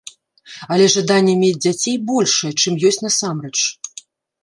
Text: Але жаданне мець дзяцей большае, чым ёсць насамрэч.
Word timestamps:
Але 0.75 0.85
жаданне 0.93 1.35
мець 1.43 1.61
дзяцей 1.67 2.01
большае, 2.09 2.51
чым 2.61 2.73
ёсць 2.93 3.01
насамрэч. 3.07 3.57